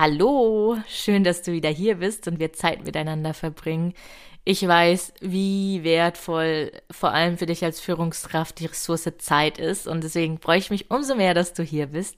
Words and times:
Hallo, 0.00 0.78
schön, 0.86 1.24
dass 1.24 1.42
du 1.42 1.50
wieder 1.50 1.70
hier 1.70 1.96
bist 1.96 2.28
und 2.28 2.38
wir 2.38 2.52
Zeit 2.52 2.84
miteinander 2.84 3.34
verbringen. 3.34 3.94
Ich 4.44 4.64
weiß, 4.64 5.12
wie 5.22 5.82
wertvoll 5.82 6.70
vor 6.88 7.10
allem 7.10 7.36
für 7.36 7.46
dich 7.46 7.64
als 7.64 7.80
Führungskraft 7.80 8.60
die 8.60 8.66
Ressource 8.66 9.10
Zeit 9.18 9.58
ist 9.58 9.88
und 9.88 10.04
deswegen 10.04 10.38
freue 10.38 10.58
ich 10.58 10.70
mich 10.70 10.92
umso 10.92 11.16
mehr, 11.16 11.34
dass 11.34 11.52
du 11.52 11.64
hier 11.64 11.88
bist. 11.88 12.14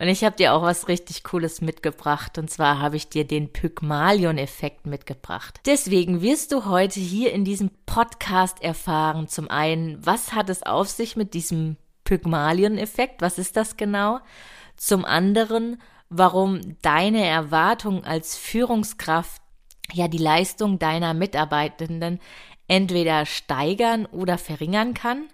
Und 0.00 0.08
ich 0.08 0.24
habe 0.24 0.34
dir 0.34 0.52
auch 0.52 0.62
was 0.62 0.88
richtig 0.88 1.22
Cooles 1.22 1.60
mitgebracht 1.60 2.38
und 2.38 2.50
zwar 2.50 2.80
habe 2.80 2.96
ich 2.96 3.08
dir 3.08 3.24
den 3.24 3.52
Pygmalion-Effekt 3.52 4.86
mitgebracht. 4.86 5.60
Deswegen 5.64 6.22
wirst 6.22 6.50
du 6.50 6.64
heute 6.64 6.98
hier 6.98 7.32
in 7.32 7.44
diesem 7.44 7.70
Podcast 7.86 8.60
erfahren, 8.64 9.28
zum 9.28 9.48
einen, 9.48 10.04
was 10.04 10.32
hat 10.32 10.50
es 10.50 10.64
auf 10.64 10.88
sich 10.88 11.14
mit 11.14 11.34
diesem 11.34 11.76
Pygmalion-Effekt? 12.02 13.22
Was 13.22 13.38
ist 13.38 13.56
das 13.56 13.76
genau? 13.76 14.18
Zum 14.76 15.04
anderen, 15.04 15.80
warum 16.12 16.76
deine 16.82 17.24
Erwartung 17.24 18.04
als 18.04 18.36
Führungskraft 18.36 19.42
ja 19.92 20.08
die 20.08 20.18
Leistung 20.18 20.78
deiner 20.78 21.14
Mitarbeitenden 21.14 22.20
entweder 22.68 23.26
steigern 23.26 24.06
oder 24.06 24.38
verringern 24.38 24.94
kann. 24.94 25.28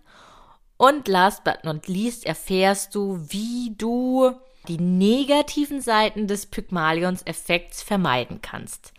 Und 0.77 1.09
last 1.09 1.45
but 1.45 1.65
not 1.65 1.89
least 1.89 2.25
erfährst 2.25 2.95
du, 2.95 3.21
wie 3.29 3.75
du 3.77 4.33
die 4.69 4.79
negativen 4.79 5.81
Seiten 5.81 6.27
des 6.27 6.47
Pygmalions-Effekts 6.47 7.83
vermeiden 7.83 8.41
kannst. 8.43 8.93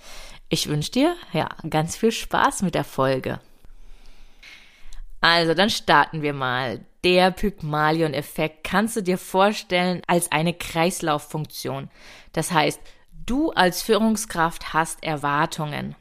Ich 0.49 0.67
wünsche 0.67 0.91
dir 0.91 1.15
ja 1.31 1.47
ganz 1.69 1.95
viel 1.95 2.11
Spaß 2.11 2.63
mit 2.63 2.75
der 2.75 2.83
Folge. 2.83 3.39
Also, 5.21 5.53
dann 5.53 5.69
starten 5.69 6.21
wir 6.21 6.33
mal. 6.33 6.85
Der 7.03 7.31
Pygmalion-Effekt 7.31 8.63
kannst 8.65 8.97
du 8.97 9.01
dir 9.01 9.17
vorstellen 9.17 10.01
als 10.07 10.31
eine 10.31 10.53
Kreislauffunktion. 10.53 11.89
Das 12.33 12.51
heißt, 12.51 12.81
du 13.25 13.51
als 13.51 13.81
Führungskraft 13.81 14.73
hast 14.73 15.01
Erwartungen. 15.03 15.95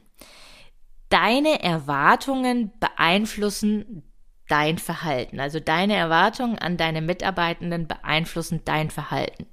Deine 1.07 1.63
Erwartungen 1.63 2.71
beeinflussen 2.79 4.03
dein 4.49 4.77
Verhalten. 4.77 5.39
Also 5.39 5.59
deine 5.59 5.95
Erwartungen 5.95 6.57
an 6.57 6.75
deine 6.75 7.01
Mitarbeitenden 7.01 7.87
beeinflussen 7.87 8.61
dein 8.65 8.89
Verhalten. 8.89 9.47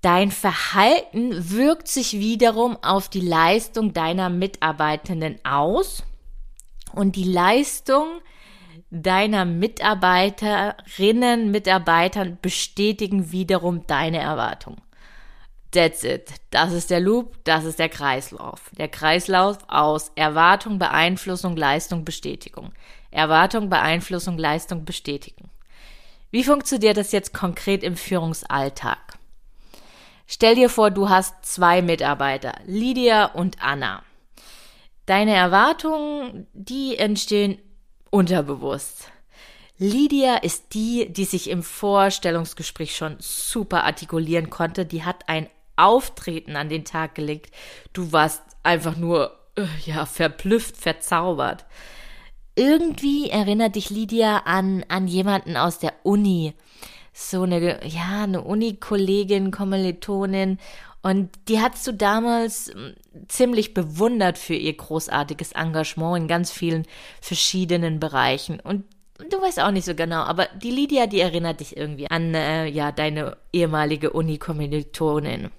Dein 0.00 0.30
Verhalten 0.30 1.50
wirkt 1.50 1.88
sich 1.88 2.14
wiederum 2.14 2.76
auf 2.82 3.08
die 3.08 3.20
Leistung 3.20 3.92
deiner 3.92 4.28
Mitarbeitenden 4.28 5.38
aus 5.44 6.02
und 6.92 7.16
die 7.16 7.24
Leistung 7.24 8.20
deiner 9.02 9.44
Mitarbeiterinnen, 9.44 11.50
Mitarbeitern 11.50 12.38
bestätigen 12.40 13.32
wiederum 13.32 13.86
deine 13.86 14.18
Erwartung. 14.18 14.76
That's 15.72 16.04
it. 16.04 16.30
Das 16.50 16.72
ist 16.72 16.90
der 16.90 17.00
Loop, 17.00 17.42
das 17.42 17.64
ist 17.64 17.80
der 17.80 17.88
Kreislauf. 17.88 18.70
Der 18.78 18.86
Kreislauf 18.86 19.58
aus 19.66 20.12
Erwartung, 20.14 20.78
Beeinflussung, 20.78 21.56
Leistung, 21.56 22.04
Bestätigung. 22.04 22.70
Erwartung, 23.10 23.68
Beeinflussung, 23.68 24.38
Leistung, 24.38 24.84
Bestätigen. 24.84 25.50
Wie 26.30 26.44
funktioniert 26.44 26.96
das 26.96 27.10
jetzt 27.10 27.34
konkret 27.34 27.82
im 27.82 27.96
Führungsalltag? 27.96 29.18
Stell 30.26 30.54
dir 30.54 30.70
vor, 30.70 30.90
du 30.90 31.08
hast 31.08 31.44
zwei 31.44 31.82
Mitarbeiter, 31.82 32.54
Lydia 32.66 33.26
und 33.26 33.56
Anna. 33.60 34.02
Deine 35.06 35.34
Erwartungen, 35.34 36.46
die 36.54 36.96
entstehen 36.96 37.58
unterbewusst. 38.14 39.10
Lydia 39.76 40.36
ist 40.36 40.72
die, 40.72 41.12
die 41.12 41.24
sich 41.24 41.50
im 41.50 41.64
Vorstellungsgespräch 41.64 42.94
schon 42.94 43.16
super 43.18 43.82
artikulieren 43.82 44.50
konnte. 44.50 44.86
Die 44.86 45.02
hat 45.02 45.28
ein 45.28 45.48
Auftreten 45.74 46.54
an 46.54 46.68
den 46.68 46.84
Tag 46.84 47.16
gelegt. 47.16 47.52
Du 47.92 48.12
warst 48.12 48.40
einfach 48.62 48.96
nur, 48.96 49.36
äh, 49.56 49.66
ja, 49.84 50.06
verblüfft, 50.06 50.76
verzaubert. 50.76 51.66
Irgendwie 52.54 53.30
erinnert 53.30 53.74
dich 53.74 53.90
Lydia 53.90 54.42
an, 54.44 54.84
an 54.88 55.08
jemanden 55.08 55.56
aus 55.56 55.80
der 55.80 55.94
Uni. 56.04 56.54
So 57.12 57.42
eine, 57.42 57.84
ja, 57.84 58.22
eine 58.22 58.42
Uni-Kollegin, 58.42 59.50
Kommilitonin. 59.50 60.58
Und 61.04 61.28
die 61.48 61.60
hast 61.60 61.86
du 61.86 61.92
damals 61.92 62.72
hm, 62.72 62.94
ziemlich 63.28 63.74
bewundert 63.74 64.38
für 64.38 64.54
ihr 64.54 64.74
großartiges 64.74 65.52
Engagement 65.52 66.16
in 66.16 66.28
ganz 66.28 66.50
vielen 66.50 66.86
verschiedenen 67.20 68.00
Bereichen. 68.00 68.58
Und 68.58 68.84
du 69.18 69.38
weißt 69.38 69.60
auch 69.60 69.70
nicht 69.70 69.84
so 69.84 69.94
genau, 69.94 70.22
aber 70.22 70.48
die 70.62 70.70
Lydia, 70.70 71.06
die 71.06 71.20
erinnert 71.20 71.60
dich 71.60 71.76
irgendwie 71.76 72.10
an, 72.10 72.34
äh, 72.34 72.64
ja, 72.68 72.90
deine 72.90 73.36
ehemalige 73.52 74.14
Uni-Kommilitonin. 74.14 75.50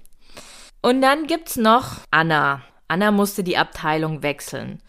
Und 0.81 1.01
dann 1.01 1.27
gibt's 1.27 1.57
noch 1.57 1.99
Anna. 2.09 2.63
Anna 2.87 3.11
musste 3.11 3.43
die 3.43 3.57
Abteilung 3.57 4.23
wechseln. 4.23 4.81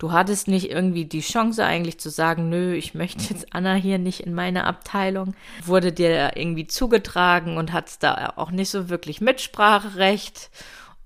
Du 0.00 0.12
hattest 0.12 0.48
nicht 0.48 0.70
irgendwie 0.70 1.04
die 1.04 1.20
Chance 1.20 1.62
eigentlich 1.62 2.00
zu 2.00 2.08
sagen, 2.08 2.48
nö, 2.48 2.72
ich 2.72 2.94
möchte 2.94 3.22
jetzt 3.28 3.54
Anna 3.54 3.74
hier 3.74 3.98
nicht 3.98 4.20
in 4.20 4.32
meiner 4.32 4.66
Abteilung. 4.66 5.34
Wurde 5.66 5.92
dir 5.92 6.36
irgendwie 6.36 6.66
zugetragen 6.66 7.58
und 7.58 7.74
hattest 7.74 8.02
da 8.02 8.32
auch 8.36 8.50
nicht 8.50 8.70
so 8.70 8.88
wirklich 8.88 9.20
Mitspracherecht. 9.20 10.48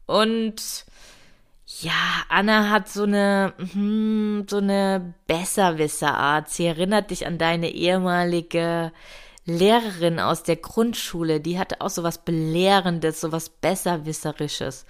Und 0.06 0.84
ja, 1.80 1.90
Anna 2.28 2.70
hat 2.70 2.88
so 2.88 3.02
eine, 3.02 3.54
hm, 3.72 4.46
so 4.48 4.58
eine 4.58 5.12
Besserwisserart. 5.26 6.48
Sie 6.48 6.64
erinnert 6.64 7.10
dich 7.10 7.26
an 7.26 7.36
deine 7.36 7.70
ehemalige 7.70 8.92
Lehrerin 9.44 10.20
aus 10.20 10.44
der 10.44 10.56
Grundschule, 10.56 11.40
die 11.40 11.58
hatte 11.58 11.80
auch 11.80 11.90
so 11.90 12.04
was 12.04 12.18
Belehrendes, 12.18 13.20
so 13.20 13.32
was 13.32 13.48
Besserwisserisches. 13.48 14.86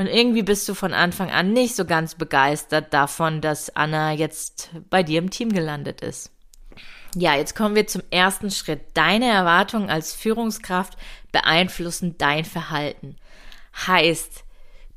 Und 0.00 0.06
irgendwie 0.06 0.42
bist 0.42 0.66
du 0.66 0.72
von 0.72 0.94
Anfang 0.94 1.30
an 1.30 1.52
nicht 1.52 1.76
so 1.76 1.84
ganz 1.84 2.14
begeistert 2.14 2.94
davon, 2.94 3.42
dass 3.42 3.76
Anna 3.76 4.12
jetzt 4.12 4.70
bei 4.88 5.02
dir 5.02 5.18
im 5.18 5.28
Team 5.28 5.52
gelandet 5.52 6.00
ist. 6.00 6.30
Ja, 7.14 7.34
jetzt 7.34 7.54
kommen 7.54 7.74
wir 7.74 7.86
zum 7.86 8.00
ersten 8.10 8.50
Schritt. 8.50 8.80
Deine 8.94 9.26
Erwartungen 9.26 9.90
als 9.90 10.14
Führungskraft 10.14 10.96
beeinflussen 11.32 12.14
dein 12.16 12.46
Verhalten. 12.46 13.16
Heißt, 13.86 14.44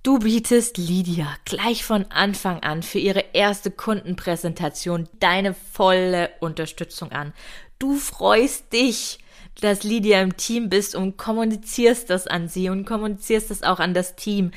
du 0.03 0.19
bietest 0.19 0.77
Lydia 0.77 1.27
gleich 1.43 1.83
von 1.83 2.05
Anfang 2.09 2.63
an 2.63 2.81
für 2.81 2.99
ihre 2.99 3.25
erste 3.33 3.71
Kundenpräsentation 3.71 5.09
deine 5.19 5.53
volle 5.53 6.29
Unterstützung 6.39 7.11
an. 7.11 7.33
Du 7.77 7.97
freust 7.97 8.71
dich, 8.71 9.19
dass 9.59 9.83
Lydia 9.83 10.21
im 10.21 10.37
Team 10.37 10.69
bist 10.69 10.95
und 10.95 11.17
kommunizierst 11.17 12.09
das 12.09 12.25
an 12.25 12.47
sie 12.47 12.69
und 12.69 12.85
kommunizierst 12.85 13.51
das 13.51 13.63
auch 13.63 13.81
an 13.81 13.93
das 13.93 14.15
Team. 14.15 14.51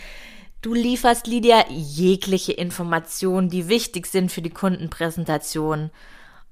Du 0.66 0.75
lieferst 0.75 1.28
Lydia 1.28 1.65
jegliche 1.71 2.50
Informationen, 2.50 3.49
die 3.49 3.69
wichtig 3.69 4.09
sind 4.09 4.32
für 4.32 4.43
die 4.43 4.50
Kundenpräsentation. 4.50 5.93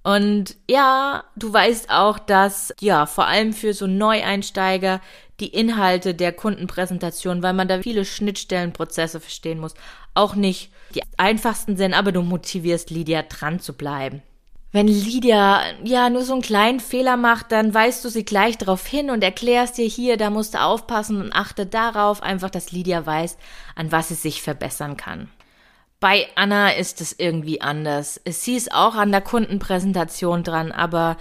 Und 0.05 0.57
ja, 0.71 1.25
du 1.35 1.53
weißt 1.53 1.91
auch, 1.91 2.21
dass, 2.21 2.73
ja, 2.79 3.07
vor 3.07 3.27
allem 3.27 3.53
für 3.53 3.75
so 3.75 3.89
Neueinsteiger 3.89 5.01
die 5.41 5.49
Inhalte 5.49 6.15
der 6.15 6.31
Kundenpräsentation, 6.31 7.43
weil 7.43 7.55
man 7.55 7.66
da 7.66 7.83
viele 7.83 8.05
Schnittstellenprozesse 8.05 9.19
verstehen 9.19 9.59
muss, 9.59 9.75
auch 10.15 10.37
nicht 10.37 10.71
die 10.95 11.03
einfachsten 11.17 11.77
sind, 11.77 11.93
aber 11.93 12.13
du 12.13 12.22
motivierst 12.22 12.91
Lydia 12.91 13.22
dran 13.22 13.59
zu 13.59 13.72
bleiben. 13.72 14.22
Wenn 14.74 14.88
Lydia 14.88 15.62
ja 15.84 16.10
nur 16.10 16.24
so 16.24 16.32
einen 16.32 16.42
kleinen 16.42 16.80
Fehler 16.80 17.16
macht, 17.16 17.53
dann 17.53 17.74
weist 17.74 18.04
du 18.04 18.09
sie 18.09 18.24
gleich 18.24 18.59
darauf 18.59 18.84
hin 18.84 19.09
und 19.09 19.22
erklärst 19.22 19.78
ihr 19.78 19.86
hier, 19.86 20.16
da 20.16 20.30
musst 20.30 20.54
du 20.54 20.60
aufpassen 20.60 21.21
und 21.22 21.32
achte 21.32 21.65
darauf, 21.65 22.24
einfach, 22.24 22.50
dass 22.50 22.72
Lydia 22.72 23.06
weiß, 23.06 23.38
an 23.76 23.92
was 23.92 24.09
sie 24.09 24.15
sich 24.15 24.42
verbessern 24.42 24.97
kann. 24.97 25.30
Bei 26.00 26.26
Anna 26.34 26.71
ist 26.71 27.00
es 27.00 27.15
irgendwie 27.16 27.60
anders. 27.60 28.21
Sie 28.28 28.56
ist 28.56 28.74
auch 28.74 28.97
an 28.97 29.12
der 29.12 29.21
Kundenpräsentation 29.21 30.42
dran, 30.42 30.72
aber 30.72 31.18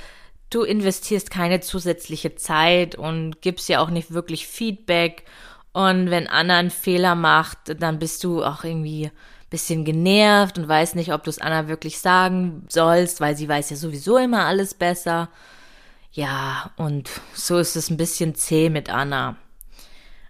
du 0.50 0.64
investierst 0.64 1.30
keine 1.30 1.60
zusätzliche 1.60 2.34
Zeit 2.34 2.96
und 2.96 3.44
gibst 3.44 3.70
ja 3.70 3.82
auch 3.82 3.92
nicht 3.92 4.16
wirklich 4.16 4.48
Feedback. 4.48 5.26
Und 5.74 6.12
wenn 6.12 6.28
Anna 6.28 6.58
einen 6.58 6.70
Fehler 6.70 7.16
macht, 7.16 7.82
dann 7.82 8.00
bist 8.00 8.24
du 8.24 8.44
auch 8.44 8.64
irgendwie 8.64 9.12
bisschen 9.54 9.86
genervt 9.86 10.58
und 10.58 10.68
weiß 10.68 10.96
nicht, 10.96 11.14
ob 11.14 11.24
du 11.24 11.30
es 11.30 11.38
Anna 11.38 11.68
wirklich 11.68 12.00
sagen 12.00 12.66
sollst, 12.70 13.22
weil 13.22 13.38
sie 13.38 13.48
weiß 13.48 13.70
ja 13.70 13.76
sowieso 13.76 14.18
immer 14.18 14.46
alles 14.46 14.74
besser. 14.74 15.30
Ja, 16.12 16.72
und 16.76 17.10
so 17.36 17.60
ist 17.60 17.76
es 17.76 17.92
ein 17.92 17.98
bisschen 17.98 18.34
zäh 18.34 18.72
mit 18.72 18.90
Anna. 18.90 19.36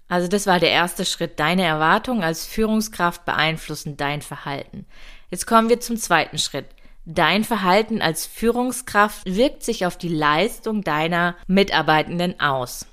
Also 0.09 0.27
das 0.27 0.45
war 0.45 0.59
der 0.59 0.71
erste 0.71 1.05
Schritt. 1.05 1.39
Deine 1.39 1.63
Erwartungen 1.63 2.21
als 2.21 2.45
Führungskraft 2.45 3.23
beeinflussen 3.23 3.95
dein 3.95 4.21
Verhalten. 4.21 4.85
Jetzt 5.31 5.47
kommen 5.47 5.69
wir 5.69 5.79
zum 5.79 5.95
zweiten 5.95 6.37
Schritt. 6.37 6.67
Dein 7.05 7.45
Verhalten 7.45 8.01
als 8.01 8.25
Führungskraft 8.25 9.25
wirkt 9.25 9.63
sich 9.63 9.85
auf 9.85 9.97
die 9.97 10.09
Leistung 10.09 10.83
deiner 10.83 11.35
Mitarbeitenden 11.47 12.41
aus. 12.41 12.87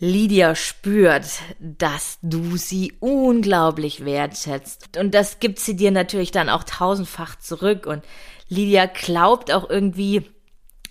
Lydia 0.00 0.54
spürt, 0.54 1.26
dass 1.58 2.18
du 2.22 2.56
sie 2.56 2.94
unglaublich 3.00 4.04
wertschätzt. 4.06 4.96
Und 4.96 5.14
das 5.14 5.40
gibt 5.40 5.58
sie 5.58 5.76
dir 5.76 5.90
natürlich 5.90 6.30
dann 6.30 6.48
auch 6.48 6.64
tausendfach 6.64 7.38
zurück. 7.38 7.86
Und 7.86 8.02
Lydia 8.48 8.86
glaubt 8.86 9.52
auch 9.52 9.68
irgendwie, 9.68 10.22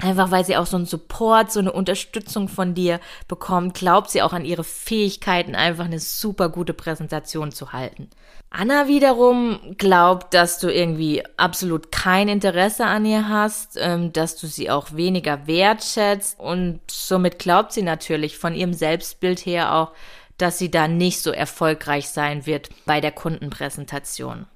Einfach 0.02 0.32
weil 0.32 0.46
sie 0.46 0.56
auch 0.56 0.66
so 0.66 0.78
einen 0.78 0.86
Support, 0.86 1.52
so 1.52 1.60
eine 1.60 1.74
Unterstützung 1.74 2.48
von 2.48 2.74
dir 2.74 3.02
bekommt, 3.28 3.74
glaubt 3.74 4.10
sie 4.10 4.22
auch 4.22 4.32
an 4.32 4.46
ihre 4.46 4.64
Fähigkeiten, 4.64 5.56
einfach 5.56 5.86
eine 5.86 6.00
super 6.00 6.48
gute 6.48 6.74
Präsentation 6.74 7.52
zu 7.52 7.74
halten. 7.74 8.10
Anna 8.50 8.88
wiederum 8.88 9.76
glaubt, 9.78 10.34
dass 10.34 10.58
du 10.58 10.74
irgendwie 10.74 11.24
absolut 11.36 11.92
kein 11.92 12.30
Interesse 12.30 12.86
an 12.86 13.06
ihr 13.06 13.28
hast, 13.28 13.78
ähm, 13.78 14.14
dass 14.14 14.38
du 14.38 14.48
sie 14.48 14.72
auch 14.72 14.94
weniger 14.94 15.46
wertschätzt 15.48 16.40
und 16.40 16.80
somit 16.90 17.38
glaubt 17.38 17.74
sie 17.74 17.84
natürlich 17.84 18.38
von 18.38 18.56
ihrem 18.56 18.74
Selbstbild 18.74 19.46
her 19.46 19.76
auch, 19.76 19.92
dass 20.38 20.58
sie 20.58 20.72
da 20.72 20.88
nicht 20.88 21.22
so 21.22 21.32
erfolgreich 21.32 22.10
sein 22.10 22.46
wird 22.46 22.70
bei 22.86 23.02
der 23.02 23.12
Kundenpräsentation. 23.12 24.48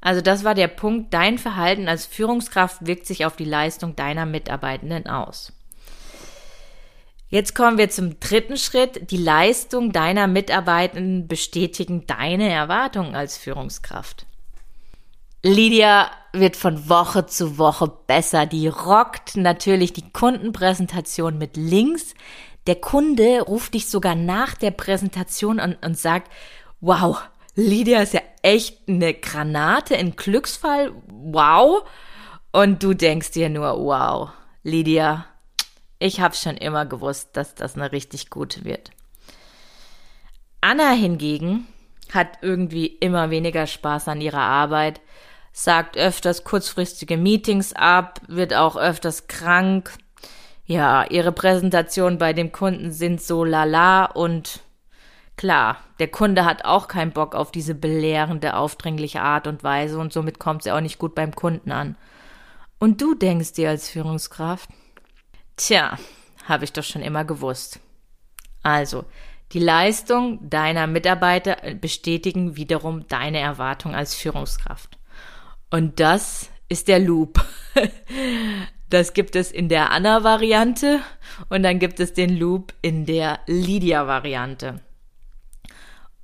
Also 0.00 0.20
das 0.20 0.44
war 0.44 0.54
der 0.54 0.68
Punkt, 0.68 1.12
dein 1.12 1.38
Verhalten 1.38 1.88
als 1.88 2.06
Führungskraft 2.06 2.86
wirkt 2.86 3.06
sich 3.06 3.26
auf 3.26 3.36
die 3.36 3.44
Leistung 3.44 3.96
deiner 3.96 4.26
Mitarbeitenden 4.26 5.06
aus. 5.06 5.52
Jetzt 7.28 7.56
kommen 7.56 7.76
wir 7.76 7.90
zum 7.90 8.20
dritten 8.20 8.56
Schritt. 8.56 9.10
Die 9.10 9.16
Leistung 9.16 9.90
deiner 9.90 10.28
Mitarbeitenden 10.28 11.26
bestätigen 11.26 12.06
deine 12.06 12.48
Erwartungen 12.48 13.16
als 13.16 13.36
Führungskraft. 13.36 14.26
Lydia 15.42 16.10
wird 16.32 16.56
von 16.56 16.88
Woche 16.88 17.26
zu 17.26 17.58
Woche 17.58 17.92
besser. 18.06 18.46
Die 18.46 18.68
rockt 18.68 19.36
natürlich 19.36 19.92
die 19.92 20.10
Kundenpräsentation 20.10 21.36
mit 21.36 21.56
Links. 21.56 22.14
Der 22.66 22.76
Kunde 22.76 23.42
ruft 23.42 23.74
dich 23.74 23.88
sogar 23.88 24.14
nach 24.14 24.54
der 24.54 24.70
Präsentation 24.70 25.60
an 25.60 25.76
und 25.84 25.98
sagt, 25.98 26.32
wow, 26.80 27.22
Lydia 27.56 28.02
ist 28.02 28.12
ja 28.12 28.20
echt 28.42 28.86
eine 28.86 29.14
Granate 29.14 29.94
in 29.94 30.14
Glücksfall. 30.14 30.92
Wow. 31.08 31.82
Und 32.52 32.82
du 32.82 32.94
denkst 32.94 33.32
dir 33.32 33.48
nur, 33.48 33.78
wow, 33.78 34.30
Lydia, 34.62 35.26
ich 35.98 36.20
habe 36.20 36.34
schon 36.34 36.56
immer 36.56 36.86
gewusst, 36.86 37.30
dass 37.32 37.54
das 37.54 37.74
eine 37.74 37.92
richtig 37.92 38.30
gute 38.30 38.64
wird. 38.64 38.90
Anna 40.60 40.90
hingegen 40.90 41.66
hat 42.12 42.38
irgendwie 42.42 42.86
immer 42.86 43.30
weniger 43.30 43.66
Spaß 43.66 44.08
an 44.08 44.20
ihrer 44.20 44.40
Arbeit, 44.40 45.00
sagt 45.52 45.96
öfters 45.96 46.44
kurzfristige 46.44 47.16
Meetings 47.16 47.72
ab, 47.72 48.20
wird 48.28 48.54
auch 48.54 48.76
öfters 48.76 49.26
krank. 49.26 49.92
Ja, 50.66 51.04
ihre 51.08 51.32
Präsentationen 51.32 52.18
bei 52.18 52.32
dem 52.32 52.52
Kunden 52.52 52.92
sind 52.92 53.22
so 53.22 53.44
lala 53.44 54.06
und 54.06 54.60
Klar, 55.36 55.78
der 55.98 56.08
Kunde 56.08 56.44
hat 56.44 56.64
auch 56.64 56.88
keinen 56.88 57.12
Bock 57.12 57.34
auf 57.34 57.52
diese 57.52 57.74
belehrende, 57.74 58.56
aufdringliche 58.56 59.20
Art 59.20 59.46
und 59.46 59.62
Weise 59.62 59.98
und 59.98 60.12
somit 60.12 60.38
kommt 60.38 60.62
sie 60.62 60.72
auch 60.72 60.80
nicht 60.80 60.98
gut 60.98 61.14
beim 61.14 61.34
Kunden 61.34 61.72
an. 61.72 61.96
Und 62.78 63.00
du 63.02 63.14
denkst 63.14 63.52
dir 63.52 63.70
als 63.70 63.88
Führungskraft, 63.88 64.70
tja, 65.56 65.98
habe 66.46 66.64
ich 66.64 66.72
doch 66.72 66.84
schon 66.84 67.02
immer 67.02 67.24
gewusst. 67.24 67.80
Also, 68.62 69.04
die 69.52 69.60
Leistung 69.60 70.48
deiner 70.48 70.86
Mitarbeiter 70.86 71.56
bestätigen 71.80 72.56
wiederum 72.56 73.06
deine 73.06 73.38
Erwartung 73.38 73.94
als 73.94 74.14
Führungskraft. 74.14 74.98
Und 75.70 76.00
das 76.00 76.50
ist 76.68 76.88
der 76.88 76.98
Loop. 76.98 77.44
Das 78.88 79.14
gibt 79.14 79.34
es 79.34 79.50
in 79.50 79.68
der 79.68 79.90
Anna-Variante 79.90 81.00
und 81.48 81.64
dann 81.64 81.80
gibt 81.80 81.98
es 81.98 82.12
den 82.12 82.36
Loop 82.36 82.72
in 82.82 83.04
der 83.04 83.40
Lydia-Variante. 83.46 84.80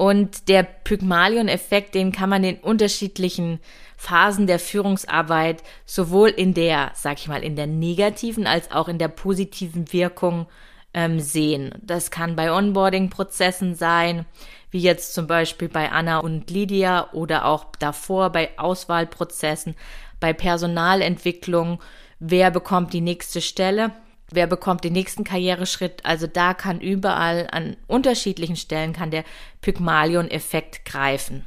Und 0.03 0.49
der 0.49 0.65
Pygmalion-Effekt, 0.65 1.95
den 1.95 2.11
kann 2.11 2.29
man 2.29 2.43
in 2.43 2.57
unterschiedlichen 2.57 3.61
Phasen 3.97 4.49
der 4.49 4.59
Führungsarbeit 4.59 5.63
sowohl 5.87 6.31
in 6.31 6.55
der, 6.55 6.91
sag 6.95 7.21
ich 7.21 7.29
mal, 7.29 7.45
in 7.45 7.55
der 7.55 7.69
negativen 7.69 8.49
als 8.49 8.73
auch 8.73 8.89
in 8.89 8.99
der 8.99 9.07
positiven 9.07 9.93
Wirkung 9.93 10.47
ähm, 10.93 11.21
sehen. 11.21 11.73
Das 11.83 12.11
kann 12.11 12.35
bei 12.35 12.51
Onboarding-Prozessen 12.51 13.77
sein, 13.77 14.27
wie 14.73 14.81
jetzt 14.81 15.15
zum 15.15 15.29
Beispiel 15.29 15.69
bei 15.69 15.93
Anna 15.93 16.19
und 16.19 16.51
Lydia 16.51 17.13
oder 17.13 17.45
auch 17.45 17.67
davor 17.79 18.31
bei 18.31 18.59
Auswahlprozessen, 18.59 19.77
bei 20.19 20.33
Personalentwicklung, 20.33 21.79
wer 22.19 22.51
bekommt 22.51 22.93
die 22.93 23.01
nächste 23.01 23.41
Stelle 23.41 23.93
wer 24.35 24.47
bekommt 24.47 24.85
den 24.85 24.93
nächsten 24.93 25.25
Karriereschritt. 25.25 26.05
Also 26.05 26.27
da 26.27 26.55
kann 26.55 26.81
überall 26.81 27.49
an 27.51 27.77
unterschiedlichen 27.87 28.57
Stellen 28.57 28.93
kann 28.93 29.11
der 29.11 29.25
Pygmalion-Effekt 29.61 30.85
greifen. 30.85 31.45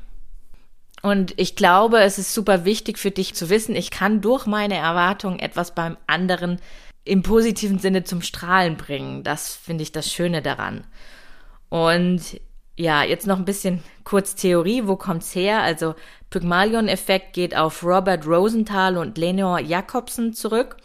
Und 1.02 1.34
ich 1.38 1.56
glaube, 1.56 2.00
es 2.00 2.18
ist 2.18 2.34
super 2.34 2.66
wichtig 2.66 2.98
für 2.98 3.12
dich 3.12 3.36
zu 3.36 3.50
wissen, 3.50 3.76
ich 3.76 3.92
kann 3.92 4.22
durch 4.22 4.48
meine 4.48 4.76
Erwartungen 4.76 5.38
etwas 5.38 5.76
beim 5.76 5.98
anderen 6.08 6.60
im 7.04 7.22
positiven 7.22 7.78
Sinne 7.78 8.04
zum 8.04 8.22
Strahlen 8.24 8.78
bringen. 8.78 9.24
Das 9.24 9.56
finde 9.56 9.84
ich 9.84 9.92
das 9.92 10.12
Schöne 10.12 10.42
daran. 10.42 10.84
Und 11.70 12.42
ja, 12.78 13.04
jetzt 13.04 13.28
noch 13.28 13.38
ein 13.38 13.46
bisschen 13.46 13.84
kurz 14.04 14.36
Theorie. 14.36 14.88
Wo 14.88 14.96
kommt's 14.96 15.34
her? 15.36 15.62
Also 15.62 15.96
Pygmalion-Effekt 16.30 17.34
geht 17.34 17.56
auf 17.56 17.84
Robert 17.84 18.26
Rosenthal 18.26 18.98
und 18.98 19.18
Lenore 19.18 19.62
Jacobsen 19.62 20.34
zurück. 20.34 20.78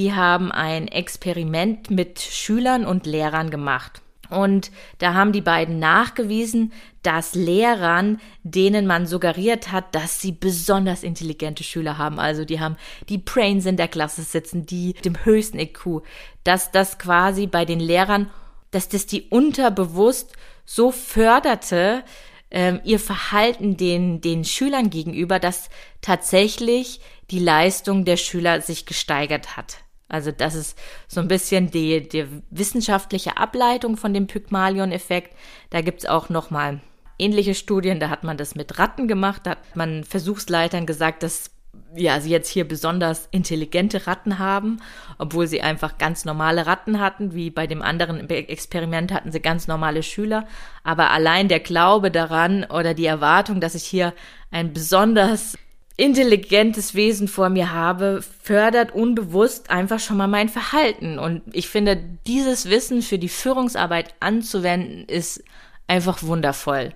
Die 0.00 0.14
haben 0.14 0.50
ein 0.50 0.88
Experiment 0.88 1.90
mit 1.90 2.20
Schülern 2.20 2.86
und 2.86 3.04
Lehrern 3.04 3.50
gemacht. 3.50 4.00
Und 4.30 4.70
da 4.96 5.12
haben 5.12 5.32
die 5.32 5.42
beiden 5.42 5.78
nachgewiesen, 5.78 6.72
dass 7.02 7.34
Lehrern, 7.34 8.18
denen 8.42 8.86
man 8.86 9.06
suggeriert 9.06 9.70
hat, 9.70 9.94
dass 9.94 10.18
sie 10.18 10.32
besonders 10.32 11.02
intelligente 11.02 11.64
Schüler 11.64 11.98
haben, 11.98 12.18
also 12.18 12.46
die 12.46 12.60
haben 12.60 12.78
die 13.10 13.18
Brains 13.18 13.66
in 13.66 13.76
der 13.76 13.88
Klasse 13.88 14.22
sitzen, 14.22 14.64
die 14.64 14.94
dem 14.94 15.22
höchsten 15.22 15.58
IQ, 15.58 16.00
dass 16.44 16.72
das 16.72 16.98
quasi 16.98 17.46
bei 17.46 17.66
den 17.66 17.78
Lehrern, 17.78 18.30
dass 18.70 18.88
das 18.88 19.04
die 19.04 19.28
unterbewusst 19.28 20.32
so 20.64 20.92
förderte, 20.92 22.04
ähm, 22.50 22.80
ihr 22.84 23.00
Verhalten 23.00 23.76
den, 23.76 24.22
den 24.22 24.46
Schülern 24.46 24.88
gegenüber, 24.88 25.38
dass 25.38 25.68
tatsächlich 26.00 27.02
die 27.30 27.38
Leistung 27.38 28.06
der 28.06 28.16
Schüler 28.16 28.62
sich 28.62 28.86
gesteigert 28.86 29.58
hat. 29.58 29.76
Also 30.10 30.32
das 30.32 30.54
ist 30.54 30.78
so 31.08 31.20
ein 31.20 31.28
bisschen 31.28 31.70
die, 31.70 32.06
die 32.06 32.26
wissenschaftliche 32.50 33.36
Ableitung 33.36 33.96
von 33.96 34.12
dem 34.12 34.26
Pygmalion-Effekt. 34.26 35.34
Da 35.70 35.80
gibt's 35.80 36.04
auch 36.04 36.28
noch 36.28 36.50
mal 36.50 36.80
ähnliche 37.18 37.54
Studien, 37.54 38.00
da 38.00 38.10
hat 38.10 38.24
man 38.24 38.36
das 38.36 38.54
mit 38.54 38.78
Ratten 38.78 39.06
gemacht, 39.06 39.42
da 39.44 39.50
hat 39.50 39.76
man 39.76 40.04
Versuchsleitern 40.04 40.86
gesagt, 40.86 41.22
dass 41.22 41.50
ja, 41.94 42.20
sie 42.20 42.30
jetzt 42.30 42.48
hier 42.48 42.66
besonders 42.66 43.28
intelligente 43.30 44.06
Ratten 44.06 44.38
haben, 44.38 44.80
obwohl 45.18 45.46
sie 45.46 45.60
einfach 45.60 45.98
ganz 45.98 46.24
normale 46.24 46.66
Ratten 46.66 47.00
hatten, 47.00 47.34
wie 47.34 47.50
bei 47.50 47.66
dem 47.66 47.82
anderen 47.82 48.28
Experiment 48.28 49.12
hatten 49.12 49.32
sie 49.32 49.40
ganz 49.40 49.66
normale 49.66 50.02
Schüler, 50.02 50.46
aber 50.84 51.10
allein 51.10 51.48
der 51.48 51.60
Glaube 51.60 52.10
daran 52.10 52.64
oder 52.64 52.94
die 52.94 53.06
Erwartung, 53.06 53.60
dass 53.60 53.74
ich 53.74 53.84
hier 53.84 54.14
ein 54.50 54.72
besonders 54.72 55.56
intelligentes 56.00 56.94
Wesen 56.94 57.28
vor 57.28 57.50
mir 57.50 57.72
habe, 57.72 58.22
fördert 58.42 58.92
unbewusst 58.94 59.68
einfach 59.68 60.00
schon 60.00 60.16
mal 60.16 60.28
mein 60.28 60.48
Verhalten. 60.48 61.18
Und 61.18 61.42
ich 61.52 61.68
finde, 61.68 62.02
dieses 62.26 62.70
Wissen 62.70 63.02
für 63.02 63.18
die 63.18 63.28
Führungsarbeit 63.28 64.14
anzuwenden, 64.18 65.04
ist 65.04 65.44
einfach 65.88 66.22
wundervoll. 66.22 66.94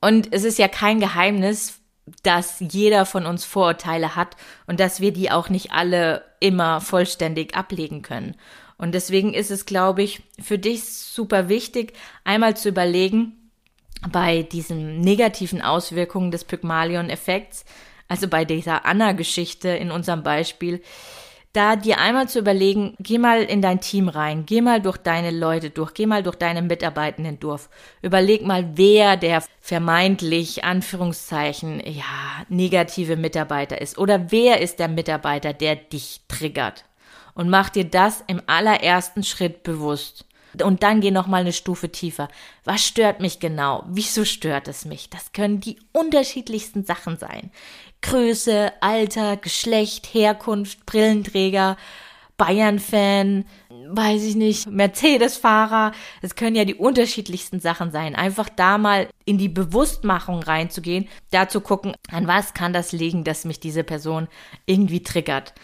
Und 0.00 0.32
es 0.32 0.42
ist 0.42 0.58
ja 0.58 0.66
kein 0.66 0.98
Geheimnis, 0.98 1.78
dass 2.24 2.56
jeder 2.58 3.06
von 3.06 3.24
uns 3.24 3.44
Vorurteile 3.44 4.16
hat 4.16 4.36
und 4.66 4.80
dass 4.80 5.00
wir 5.00 5.12
die 5.12 5.30
auch 5.30 5.48
nicht 5.48 5.70
alle 5.70 6.24
immer 6.40 6.80
vollständig 6.80 7.54
ablegen 7.54 8.02
können. 8.02 8.34
Und 8.76 8.94
deswegen 8.94 9.32
ist 9.32 9.52
es, 9.52 9.64
glaube 9.64 10.02
ich, 10.02 10.22
für 10.42 10.58
dich 10.58 10.84
super 10.84 11.48
wichtig, 11.48 11.92
einmal 12.24 12.56
zu 12.56 12.68
überlegen, 12.68 13.50
bei 14.10 14.42
diesen 14.42 15.00
negativen 15.00 15.62
Auswirkungen 15.62 16.32
des 16.32 16.44
Pygmalion-Effekts, 16.44 17.64
also 18.08 18.28
bei 18.28 18.44
dieser 18.44 18.84
Anna-Geschichte 18.84 19.68
in 19.68 19.90
unserem 19.90 20.22
Beispiel, 20.22 20.82
da 21.54 21.76
dir 21.76 21.98
einmal 21.98 22.28
zu 22.28 22.40
überlegen, 22.40 22.96
geh 22.98 23.16
mal 23.16 23.42
in 23.44 23.62
dein 23.62 23.80
Team 23.80 24.08
rein, 24.08 24.44
geh 24.44 24.60
mal 24.60 24.82
durch 24.82 24.96
deine 24.96 25.30
Leute 25.30 25.70
durch, 25.70 25.94
geh 25.94 26.04
mal 26.04 26.24
durch 26.24 26.34
deine 26.34 26.62
Mitarbeitenden 26.62 27.38
durch. 27.38 27.62
Überleg 28.02 28.44
mal, 28.44 28.76
wer 28.76 29.16
der 29.16 29.42
vermeintlich, 29.60 30.64
Anführungszeichen, 30.64 31.80
ja, 31.86 32.44
negative 32.48 33.16
Mitarbeiter 33.16 33.80
ist 33.80 33.98
oder 33.98 34.32
wer 34.32 34.60
ist 34.60 34.80
der 34.80 34.88
Mitarbeiter, 34.88 35.52
der 35.52 35.76
dich 35.76 36.22
triggert. 36.26 36.84
Und 37.34 37.48
mach 37.48 37.70
dir 37.70 37.84
das 37.84 38.24
im 38.26 38.42
allerersten 38.46 39.22
Schritt 39.22 39.62
bewusst. 39.62 40.26
Und 40.62 40.82
dann 40.82 41.00
geh 41.00 41.10
noch 41.10 41.26
mal 41.26 41.40
eine 41.40 41.52
Stufe 41.52 41.90
tiefer. 41.90 42.28
Was 42.64 42.84
stört 42.84 43.20
mich 43.20 43.40
genau? 43.40 43.84
Wieso 43.88 44.24
stört 44.24 44.68
es 44.68 44.84
mich? 44.84 45.10
Das 45.10 45.32
können 45.32 45.60
die 45.60 45.78
unterschiedlichsten 45.92 46.84
Sachen 46.84 47.16
sein. 47.16 47.50
Größe, 48.04 48.70
Alter, 48.82 49.38
Geschlecht, 49.38 50.12
Herkunft, 50.12 50.84
Brillenträger, 50.84 51.78
Bayern-Fan, 52.36 53.46
weiß 53.88 54.24
ich 54.24 54.36
nicht, 54.36 54.70
Mercedes-Fahrer. 54.70 55.92
Es 56.20 56.34
können 56.34 56.54
ja 56.54 56.66
die 56.66 56.74
unterschiedlichsten 56.74 57.60
Sachen 57.60 57.92
sein. 57.92 58.14
Einfach 58.14 58.50
da 58.50 58.76
mal 58.76 59.08
in 59.24 59.38
die 59.38 59.48
Bewusstmachung 59.48 60.42
reinzugehen, 60.42 61.08
da 61.30 61.48
zu 61.48 61.62
gucken, 61.62 61.94
an 62.10 62.26
was 62.26 62.52
kann 62.52 62.74
das 62.74 62.92
liegen, 62.92 63.24
dass 63.24 63.46
mich 63.46 63.58
diese 63.58 63.84
Person 63.84 64.28
irgendwie 64.66 65.02
triggert. 65.02 65.54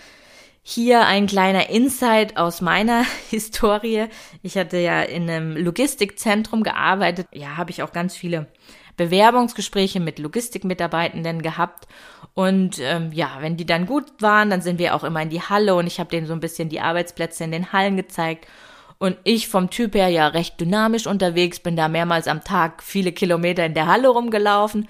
Hier 0.62 1.06
ein 1.06 1.26
kleiner 1.26 1.68
Insight 1.68 2.38
aus 2.38 2.62
meiner 2.62 3.04
Historie. 3.28 4.06
Ich 4.42 4.56
hatte 4.56 4.78
ja 4.78 5.02
in 5.02 5.28
einem 5.28 5.59
Logistikzentrum 5.59 6.62
gearbeitet. 6.62 7.26
Ja, 7.35 7.59
habe 7.59 7.70
ich 7.70 7.82
auch 7.82 7.92
ganz 7.92 8.16
viele 8.16 8.47
Bewerbungsgespräche 9.00 9.99
mit 9.99 10.19
Logistikmitarbeitenden 10.19 11.40
gehabt. 11.40 11.88
Und 12.35 12.78
ähm, 12.80 13.12
ja, 13.12 13.38
wenn 13.40 13.57
die 13.57 13.64
dann 13.64 13.87
gut 13.87 14.04
waren, 14.21 14.50
dann 14.50 14.61
sind 14.61 14.78
wir 14.78 14.95
auch 14.95 15.04
immer 15.04 15.23
in 15.23 15.30
die 15.30 15.40
Halle 15.40 15.75
und 15.75 15.87
ich 15.87 15.99
habe 15.99 16.11
denen 16.11 16.26
so 16.26 16.35
ein 16.35 16.40
bisschen 16.40 16.69
die 16.69 16.80
Arbeitsplätze 16.80 17.45
in 17.45 17.50
den 17.50 17.73
Hallen 17.73 17.97
gezeigt. 17.97 18.47
Und 18.99 19.16
ich 19.25 19.49
vom 19.49 19.71
Typ 19.71 19.95
her 19.95 20.09
ja 20.09 20.26
recht 20.26 20.61
dynamisch 20.61 21.07
unterwegs, 21.07 21.61
bin 21.61 21.76
da 21.76 21.88
mehrmals 21.88 22.28
am 22.28 22.45
Tag 22.45 22.83
viele 22.83 23.12
Kilometer 23.12 23.64
in 23.64 23.73
der 23.73 23.87
Halle 23.87 24.09
rumgelaufen. 24.09 24.87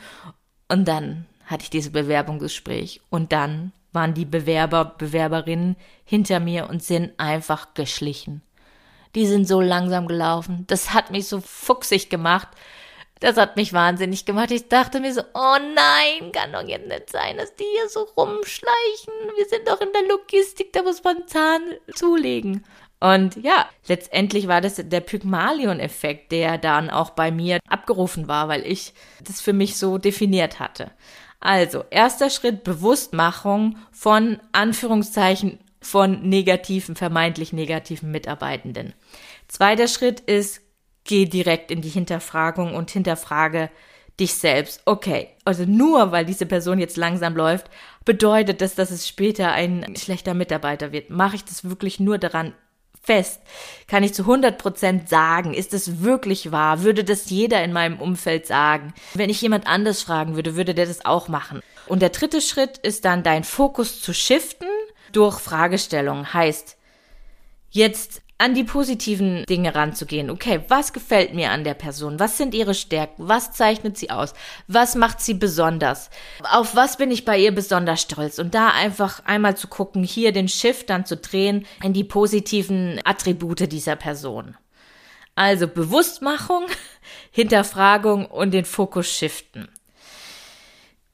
Und 0.68 0.88
dann 0.88 1.26
hatte 1.46 1.62
ich 1.62 1.70
dieses 1.70 1.92
Bewerbungsgespräch. 1.92 3.00
Und 3.10 3.30
dann 3.30 3.70
waren 3.92 4.14
die 4.14 4.24
Bewerber, 4.24 4.96
Bewerberinnen 4.98 5.76
hinter 6.04 6.40
mir 6.40 6.68
und 6.68 6.82
sind 6.82 7.12
einfach 7.18 7.74
geschlichen. 7.74 8.42
Die 9.14 9.26
sind 9.26 9.46
so 9.46 9.60
langsam 9.60 10.08
gelaufen. 10.08 10.64
Das 10.66 10.92
hat 10.92 11.12
mich 11.12 11.28
so 11.28 11.40
fuchsig 11.40 12.10
gemacht. 12.10 12.48
Das 13.20 13.36
hat 13.36 13.56
mich 13.56 13.72
wahnsinnig 13.74 14.24
gemacht. 14.24 14.50
Ich 14.50 14.68
dachte 14.68 14.98
mir 14.98 15.12
so, 15.12 15.20
oh 15.34 15.56
nein, 15.74 16.32
kann 16.32 16.52
doch 16.52 16.66
jetzt 16.66 16.88
nicht 16.88 17.10
sein, 17.10 17.36
dass 17.36 17.54
die 17.54 17.64
hier 17.64 17.88
so 17.88 18.00
rumschleichen. 18.16 19.12
Wir 19.36 19.46
sind 19.46 19.68
doch 19.68 19.80
in 19.80 19.92
der 19.92 20.08
Logistik, 20.08 20.72
da 20.72 20.82
muss 20.82 21.04
man 21.04 21.26
Zahn 21.26 21.60
zulegen. 21.94 22.64
Und 22.98 23.36
ja, 23.36 23.68
letztendlich 23.88 24.48
war 24.48 24.60
das 24.60 24.76
der 24.76 25.00
Pygmalion-Effekt, 25.00 26.32
der 26.32 26.58
dann 26.58 26.90
auch 26.90 27.10
bei 27.10 27.30
mir 27.30 27.58
abgerufen 27.68 28.28
war, 28.28 28.48
weil 28.48 28.66
ich 28.66 28.94
das 29.22 29.40
für 29.40 29.54
mich 29.54 29.76
so 29.76 29.98
definiert 29.98 30.58
hatte. 30.58 30.90
Also, 31.40 31.84
erster 31.90 32.28
Schritt, 32.28 32.64
Bewusstmachung 32.64 33.78
von 33.90 34.38
Anführungszeichen 34.52 35.58
von 35.80 36.28
negativen, 36.28 36.94
vermeintlich 36.94 37.54
negativen 37.54 38.10
Mitarbeitenden. 38.10 38.92
Zweiter 39.48 39.88
Schritt 39.88 40.20
ist 40.20 40.60
geh 41.04 41.26
direkt 41.26 41.70
in 41.70 41.82
die 41.82 41.88
Hinterfragung 41.88 42.74
und 42.74 42.90
hinterfrage 42.90 43.70
dich 44.18 44.34
selbst. 44.34 44.82
Okay, 44.84 45.28
also 45.44 45.64
nur 45.64 46.12
weil 46.12 46.24
diese 46.24 46.46
Person 46.46 46.78
jetzt 46.78 46.96
langsam 46.96 47.34
läuft, 47.34 47.70
bedeutet 48.04 48.60
das, 48.60 48.74
dass 48.74 48.90
es 48.90 49.08
später 49.08 49.52
ein 49.52 49.94
schlechter 49.96 50.34
Mitarbeiter 50.34 50.92
wird. 50.92 51.10
Mache 51.10 51.36
ich 51.36 51.44
das 51.44 51.64
wirklich 51.64 51.98
nur 52.00 52.18
daran 52.18 52.52
fest? 53.02 53.40
Kann 53.88 54.02
ich 54.02 54.14
zu 54.14 54.22
100 54.22 54.58
Prozent 54.58 55.08
sagen, 55.08 55.54
ist 55.54 55.74
es 55.74 56.02
wirklich 56.02 56.52
wahr? 56.52 56.82
Würde 56.82 57.02
das 57.02 57.30
jeder 57.30 57.64
in 57.64 57.72
meinem 57.72 57.98
Umfeld 57.98 58.46
sagen? 58.46 58.92
Wenn 59.14 59.30
ich 59.30 59.40
jemand 59.40 59.66
anders 59.66 60.02
fragen 60.02 60.36
würde, 60.36 60.54
würde 60.54 60.74
der 60.74 60.86
das 60.86 61.04
auch 61.04 61.28
machen. 61.28 61.62
Und 61.86 62.02
der 62.02 62.10
dritte 62.10 62.40
Schritt 62.40 62.78
ist 62.78 63.04
dann 63.04 63.22
dein 63.22 63.42
Fokus 63.42 64.00
zu 64.00 64.12
shiften 64.12 64.68
durch 65.12 65.38
Fragestellungen. 65.40 66.32
Heißt, 66.32 66.76
jetzt 67.70 68.22
an 68.40 68.54
die 68.54 68.64
positiven 68.64 69.44
Dinge 69.44 69.74
ranzugehen. 69.74 70.30
Okay, 70.30 70.60
was 70.68 70.92
gefällt 70.94 71.34
mir 71.34 71.50
an 71.50 71.62
der 71.62 71.74
Person? 71.74 72.18
Was 72.18 72.38
sind 72.38 72.54
ihre 72.54 72.74
Stärken? 72.74 73.28
Was 73.28 73.52
zeichnet 73.52 73.98
sie 73.98 74.10
aus? 74.10 74.32
Was 74.66 74.94
macht 74.94 75.20
sie 75.20 75.34
besonders? 75.34 76.08
Auf 76.50 76.74
was 76.74 76.96
bin 76.96 77.10
ich 77.10 77.26
bei 77.26 77.38
ihr 77.38 77.54
besonders 77.54 78.00
stolz? 78.00 78.38
Und 78.38 78.54
da 78.54 78.70
einfach 78.70 79.22
einmal 79.26 79.56
zu 79.56 79.68
gucken, 79.68 80.02
hier 80.02 80.32
den 80.32 80.48
Shift 80.48 80.88
dann 80.88 81.04
zu 81.04 81.18
drehen 81.18 81.66
in 81.82 81.92
die 81.92 82.04
positiven 82.04 82.98
Attribute 83.04 83.70
dieser 83.70 83.96
Person. 83.96 84.56
Also 85.34 85.68
Bewusstmachung, 85.68 86.64
Hinterfragung 87.30 88.24
und 88.24 88.52
den 88.52 88.64
Fokus 88.64 89.10
shiften. 89.10 89.68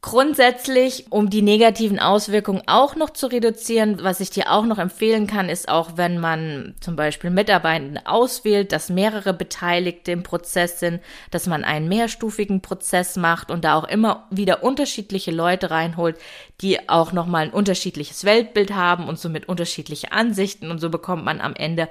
Grundsätzlich, 0.07 1.07
um 1.11 1.31
die 1.31 1.43
negativen 1.43 1.99
Auswirkungen 1.99 2.63
auch 2.69 2.95
noch 2.95 3.11
zu 3.11 3.27
reduzieren, 3.27 4.05
was 4.05 4.21
ich 4.21 4.31
dir 4.31 4.53
auch 4.53 4.65
noch 4.65 4.79
empfehlen 4.79 5.27
kann, 5.27 5.49
ist 5.49 5.69
auch, 5.69 5.97
wenn 5.97 6.21
man 6.21 6.77
zum 6.81 6.95
Beispiel 6.95 7.31
Mitarbeitende 7.31 8.03
auswählt, 8.05 8.71
dass 8.71 8.89
mehrere 8.89 9.35
Beteiligte 9.35 10.13
im 10.13 10.23
Prozess 10.23 10.79
sind, 10.79 11.01
dass 11.33 11.49
man 11.49 11.65
einen 11.65 11.89
mehrstufigen 11.89 12.63
Prozess 12.63 13.17
macht 13.17 13.51
und 13.51 13.65
da 13.65 13.75
auch 13.75 13.89
immer 13.89 14.29
wieder 14.31 14.63
unterschiedliche 14.63 15.33
Leute 15.33 15.73
reinholt, 15.73 16.17
die 16.61 16.89
auch 16.89 17.11
nochmal 17.11 17.47
ein 17.47 17.53
unterschiedliches 17.53 18.25
Weltbild 18.25 18.73
haben 18.73 19.09
und 19.09 19.19
somit 19.19 19.49
unterschiedliche 19.49 20.13
Ansichten 20.13 20.71
und 20.71 20.79
so 20.79 20.89
bekommt 20.89 21.25
man 21.25 21.41
am 21.41 21.57
Ende 21.57 21.89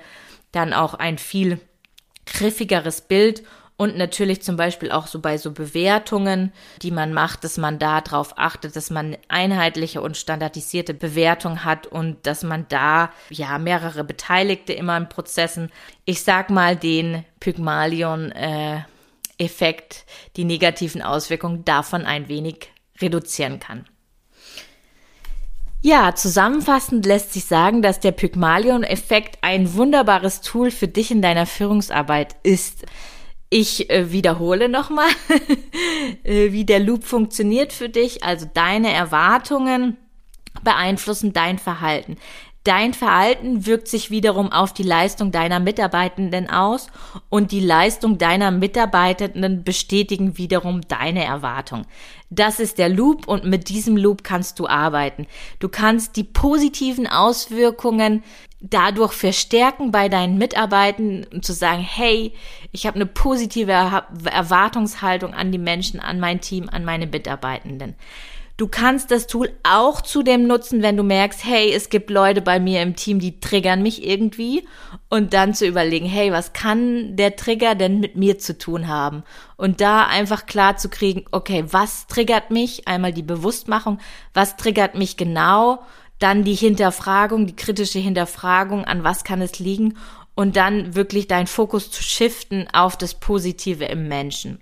dann 0.53 0.71
auch 0.71 0.93
ein 0.93 1.17
viel 1.17 1.59
griffigeres 2.25 3.01
Bild 3.01 3.43
und 3.77 3.97
natürlich 3.97 4.41
zum 4.41 4.55
Beispiel 4.55 4.91
auch 4.91 5.07
so 5.07 5.19
bei 5.19 5.37
so 5.37 5.51
Bewertungen, 5.51 6.53
die 6.81 6.91
man 6.91 7.13
macht, 7.13 7.43
dass 7.43 7.57
man 7.57 7.77
da 7.77 7.99
drauf 7.99 8.33
achtet, 8.37 8.75
dass 8.75 8.89
man 8.89 9.17
einheitliche 9.27 10.01
und 10.01 10.15
standardisierte 10.15 10.93
Bewertung 10.93 11.65
hat 11.65 11.85
und 11.85 12.25
dass 12.25 12.43
man 12.43 12.65
da 12.69 13.11
ja 13.29 13.57
mehrere 13.57 14.05
Beteiligte 14.05 14.71
immer 14.71 14.95
in 14.95 15.09
Prozessen, 15.09 15.71
ich 16.05 16.23
sag 16.23 16.49
mal 16.49 16.77
den 16.77 17.25
Pygmalion 17.41 18.31
äh, 18.31 18.79
Effekt, 19.37 20.05
die 20.37 20.45
negativen 20.45 21.01
Auswirkungen 21.01 21.65
davon 21.65 22.05
ein 22.05 22.29
wenig 22.29 22.71
reduzieren 23.01 23.59
kann. 23.59 23.85
Ja, 25.81 26.15
zusammenfassend 26.15 27.05
lässt 27.05 27.33
sich 27.33 27.45
sagen, 27.45 27.81
dass 27.81 27.99
der 27.99 28.11
Pygmalion-Effekt 28.11 29.37
ein 29.41 29.75
wunderbares 29.75 30.41
Tool 30.41 30.71
für 30.71 30.87
dich 30.87 31.11
in 31.11 31.21
deiner 31.21 31.45
Führungsarbeit 31.45 32.37
ist. 32.41 32.85
Ich 33.49 33.89
äh, 33.89 34.11
wiederhole 34.11 34.69
nochmal, 34.69 35.09
äh, 36.23 36.51
wie 36.51 36.65
der 36.65 36.79
Loop 36.79 37.03
funktioniert 37.03 37.73
für 37.73 37.89
dich. 37.89 38.23
Also 38.23 38.47
deine 38.53 38.91
Erwartungen 38.91 39.97
beeinflussen 40.63 41.33
dein 41.33 41.59
Verhalten. 41.59 42.17
Dein 42.65 42.95
Verhalten 42.95 43.67
wirkt 43.67 43.87
sich 43.87 44.09
wiederum 44.09 44.51
auf 44.51 44.73
die 44.73 44.81
Leistung 44.81 45.31
deiner 45.31 45.59
Mitarbeitenden 45.59 46.49
aus 46.49 46.87
und 47.29 47.51
die 47.51 47.59
Leistung 47.59 48.17
deiner 48.17 48.49
Mitarbeitenden 48.49 49.63
bestätigen 49.63 50.39
wiederum 50.39 50.81
deine 50.81 51.23
Erwartung. 51.23 51.85
Das 52.31 52.59
ist 52.59 52.79
der 52.79 52.89
Loop 52.89 53.27
und 53.27 53.45
mit 53.45 53.69
diesem 53.69 53.95
Loop 53.97 54.23
kannst 54.23 54.57
du 54.57 54.67
arbeiten. 54.67 55.27
Du 55.59 55.69
kannst 55.69 56.15
die 56.15 56.23
positiven 56.23 57.05
Auswirkungen 57.05 58.23
dadurch 58.61 59.13
verstärken 59.13 59.91
bei 59.91 60.09
deinen 60.09 60.39
Mitarbeitenden 60.39 61.31
und 61.31 61.45
zu 61.45 61.53
sagen, 61.53 61.83
hey, 61.83 62.33
ich 62.71 62.87
habe 62.87 62.95
eine 62.95 63.05
positive 63.05 63.71
Erwartungshaltung 63.71 65.35
an 65.35 65.51
die 65.51 65.59
Menschen, 65.59 65.99
an 65.99 66.19
mein 66.19 66.41
Team, 66.41 66.67
an 66.71 66.83
meine 66.83 67.05
Mitarbeitenden. 67.05 67.93
Du 68.57 68.69
kannst 68.69 69.11
das 69.11 69.27
Tool 69.27 69.51
auch 69.63 69.99
zudem 69.99 70.47
nutzen, 70.47 70.81
wenn 70.81 70.95
du 70.95 71.03
merkst, 71.03 71.43
hey, 71.43 71.73
es 71.73 71.89
gibt 71.89 72.09
Leute 72.09 72.41
bei 72.41 72.57
mir 72.57 72.81
im 72.81 72.95
Team, 72.95 73.19
die 73.19 73.41
triggern 73.41 73.83
mich 73.83 74.07
irgendwie 74.07 74.65
und 75.09 75.33
dann 75.33 75.53
zu 75.53 75.67
überlegen, 75.67 76.05
hey, 76.05 76.31
was 76.31 76.53
kann 76.53 77.17
der 77.17 77.35
Trigger 77.35 77.75
denn 77.75 77.99
mit 77.99 78.15
mir 78.15 78.39
zu 78.39 78.57
tun 78.57 78.87
haben? 78.87 79.23
Und 79.57 79.81
da 79.81 80.05
einfach 80.07 80.45
klar 80.45 80.77
zu 80.77 80.87
kriegen, 80.87 81.25
okay, 81.31 81.65
was 81.67 82.07
triggert 82.07 82.49
mich? 82.49 82.87
Einmal 82.87 83.11
die 83.11 83.23
Bewusstmachung, 83.23 83.99
was 84.33 84.55
triggert 84.55 84.95
mich 84.95 85.17
genau? 85.17 85.83
Dann 86.19 86.45
die 86.45 86.55
Hinterfragung, 86.55 87.47
die 87.47 87.57
kritische 87.57 87.99
Hinterfragung, 87.99 88.85
an 88.85 89.03
was 89.03 89.25
kann 89.25 89.41
es 89.41 89.59
liegen? 89.59 89.97
Und 90.33 90.55
dann 90.55 90.95
wirklich 90.95 91.27
deinen 91.27 91.47
Fokus 91.47 91.91
zu 91.91 92.01
shiften 92.01 92.67
auf 92.71 92.97
das 92.97 93.15
Positive 93.15 93.83
im 93.83 94.07
Menschen. 94.07 94.61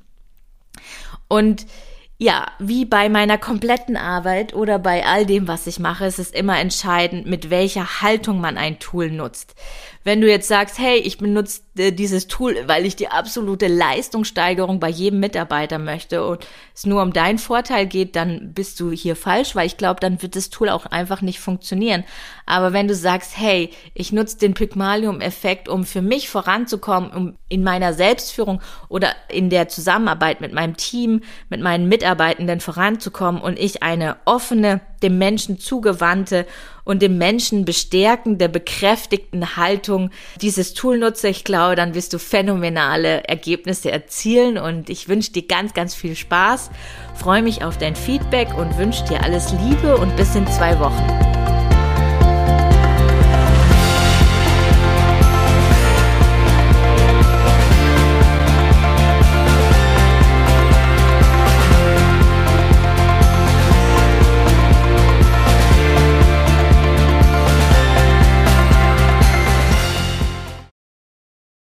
Und 1.28 1.68
ja, 2.18 2.48
wie 2.60 2.86
bei 2.86 3.10
meiner 3.10 3.38
kompletten 3.38 3.98
Arbeit 3.98 4.54
oder 4.54 4.80
bei 4.80 5.06
all 5.06 5.26
dem, 5.26 5.48
was 5.48 5.68
ich 5.68 5.80
mache, 5.80 6.06
ist 6.06 6.20
es 6.20 6.32
immer 6.32 6.60
entscheidend, 6.60 7.26
mit 7.26 7.50
welcher 7.50 8.02
Haltung 8.02 8.40
man 8.40 8.58
ein 8.58 8.80
Tool 8.80 9.12
nutzt. 9.12 9.56
Wenn 10.04 10.20
du 10.20 10.30
jetzt 10.30 10.50
sagst, 10.50 10.80
hey, 10.80 10.98
ich 10.98 11.18
benutze 11.18 11.62
äh, 11.78 11.92
dieses 11.92 12.28
Tool, 12.28 12.56
weil 12.68 12.86
ich 12.86 12.96
die 12.96 13.08
absolute 13.08 13.68
Leistungssteigerung 13.68 14.80
bei 14.80 14.90
jedem 14.90 15.22
Mitarbeiter 15.22 15.80
möchte 15.80 16.26
und 16.26 16.46
es 16.76 16.86
nur 16.86 17.02
um 17.02 17.14
deinen 17.14 17.38
Vorteil 17.38 17.88
geht, 17.88 18.16
dann 18.16 18.54
bist 18.54 18.80
du 18.80 18.92
hier 18.92 19.16
falsch, 19.16 19.56
weil 19.56 19.66
ich 19.66 19.78
glaube, 19.78 20.02
dann 20.02 20.22
wird 20.22 20.36
das 20.36 20.50
Tool 20.50 20.70
auch 20.70 20.86
einfach 20.86 21.22
nicht 21.22 21.40
funktionieren. 21.40 22.04
Aber 22.46 22.74
wenn 22.74 22.90
du 22.90 22.96
sagst, 22.96 23.38
hey, 23.38 23.70
ich 23.94 24.12
nutze 24.12 24.38
den 24.38 24.54
Pygmalium-Effekt, 24.54 25.70
um 25.70 25.86
für 25.86 26.02
mich 26.02 26.30
voranzukommen, 26.30 27.12
um 27.12 27.38
in 27.48 27.64
meiner 27.64 27.94
Selbstführung 27.94 28.62
oder 28.90 29.14
in 29.30 29.50
der 29.50 29.70
Zusammenarbeit 29.70 30.42
mit 30.42 30.54
meinem 30.54 30.76
Team, 30.76 31.22
mit 31.50 31.62
meinen 31.62 31.88
Mitarbeitenden 31.88 32.60
voranzukommen 32.60 33.42
und 33.42 33.58
ich 33.58 33.84
eine 33.84 34.18
offene, 34.26 34.82
dem 35.02 35.18
Menschen 35.18 35.60
zugewandte 35.60 36.46
und 36.84 37.02
dem 37.02 37.18
Menschen 37.18 37.66
bestärkende, 37.66 38.50
bekräftigten 38.50 39.56
Haltung 39.56 40.10
dieses 40.42 40.74
Tool 40.74 40.98
nutze, 40.98 41.30
ich 41.30 41.44
glaube, 41.44 41.76
dann 41.76 41.96
wirst 41.96 42.14
du 42.14 42.20
phänomenale 42.20 43.24
Ergebnisse 43.26 43.92
erzielen 43.92 44.58
und 44.58 44.90
ich 44.90 45.08
wünsche 45.08 45.32
dir 45.32 45.48
ganz, 45.48 45.74
ganz 45.74 45.96
viel 45.96 46.16
Spaß, 46.16 46.72
freue 47.16 47.42
mich 47.42 47.64
auf 47.64 47.78
dein 47.78 47.96
Feedback 47.96 48.58
und 48.58 48.78
wünsche 48.78 49.04
dir 49.06 49.24
alles 49.24 49.54
Liebe 49.54 49.98
und 49.98 50.16
bis 50.16 50.36
in 50.36 50.48
zwei 50.48 50.80
Wochen. 50.80 51.43